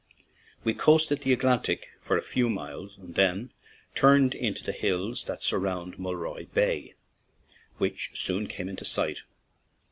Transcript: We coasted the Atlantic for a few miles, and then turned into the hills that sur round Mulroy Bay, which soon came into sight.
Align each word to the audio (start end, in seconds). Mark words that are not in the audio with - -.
We 0.63 0.73
coasted 0.73 1.21
the 1.21 1.31
Atlantic 1.31 1.89
for 1.99 2.17
a 2.17 2.23
few 2.23 2.49
miles, 2.49 2.97
and 2.97 3.13
then 3.13 3.51
turned 3.93 4.33
into 4.33 4.63
the 4.63 4.71
hills 4.71 5.25
that 5.25 5.43
sur 5.43 5.59
round 5.59 5.99
Mulroy 5.99 6.47
Bay, 6.47 6.95
which 7.77 8.09
soon 8.15 8.47
came 8.47 8.67
into 8.67 8.83
sight. 8.83 9.19